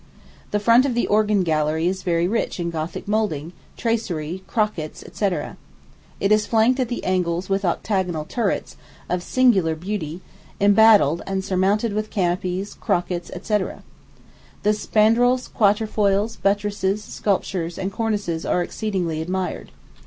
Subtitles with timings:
[0.49, 5.25] The front of the organ gallery is very rich in Gothic moulding, tracery, crockets, &c.
[6.19, 8.77] It is flanked at the angles with octagonal turrets,
[9.11, 10.21] of singular beauty,
[10.59, 13.57] embattled, and surmounted with canopies, crockets, &c.
[14.63, 19.69] The spandrils, quatrefoils, buttresses, sculptures, and cornices are exceedingly admired.